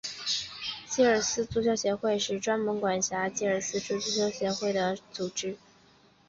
[0.87, 5.55] 吉尔吉斯足球协会是专门管辖吉尔吉斯足球事务的组织。